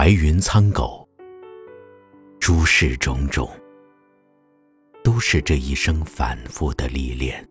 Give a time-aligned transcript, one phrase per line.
[0.00, 1.06] 白云苍狗，
[2.40, 3.46] 诸事种种，
[5.04, 7.46] 都是这一生反复的历练。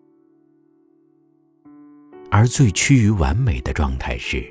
[2.32, 4.44] 而最趋于完美的状态是，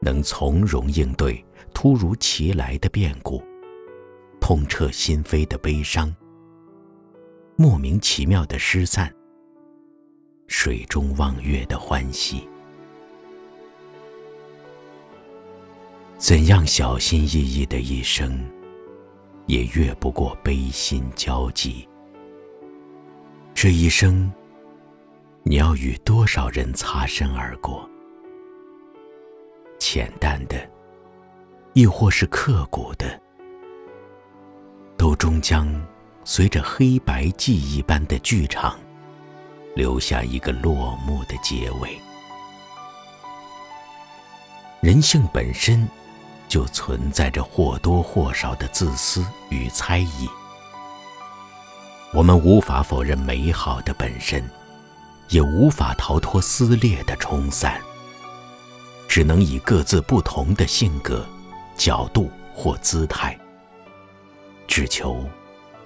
[0.00, 1.44] 能从容应对
[1.74, 3.42] 突如其来的变故，
[4.40, 6.10] 痛彻心扉的悲伤，
[7.54, 9.14] 莫名其妙的失散，
[10.46, 12.48] 水中望月的欢喜。
[16.20, 18.46] 怎样小心翼翼的一生，
[19.46, 21.88] 也越不过悲心交集。
[23.54, 24.30] 这一生。
[25.42, 27.88] 你要与多少人擦身而过？
[29.78, 30.70] 浅淡的，
[31.72, 33.18] 亦或是刻骨的，
[34.98, 35.66] 都终将
[36.22, 38.78] 随着黑白记忆般的剧场，
[39.74, 41.98] 留下一个落幕的结尾。
[44.82, 45.88] 人性本身
[46.50, 50.28] 就存在着或多或少的自私与猜疑，
[52.12, 54.44] 我们无法否认美好的本身。
[55.28, 57.80] 也无法逃脱撕裂的冲散，
[59.06, 61.24] 只能以各自不同的性格、
[61.76, 63.38] 角度或姿态，
[64.66, 65.24] 只求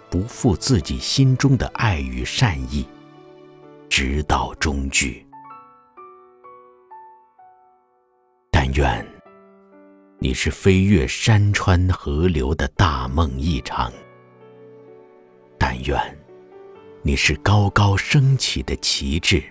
[0.09, 2.89] 不负自己心中的爱与善意，
[3.91, 5.27] 直到终局。
[8.51, 9.07] 但愿
[10.25, 13.92] 你是飞越山川河流的大梦一场，
[15.58, 16.19] 但愿。
[17.03, 19.45] 你是高高升起的旗帜，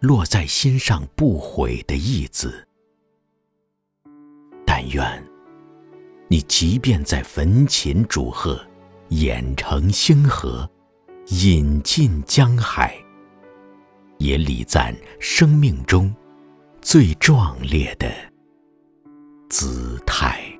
[0.00, 2.68] 落在心上不悔的义子。
[4.66, 5.26] 但愿
[6.28, 8.62] 你即便在焚琴煮鹤，
[9.08, 10.70] 演成星河，
[11.28, 12.94] 饮尽江海，
[14.18, 16.14] 也礼赞生命中
[16.82, 18.12] 最壮烈的
[19.56, 20.53] 姿态。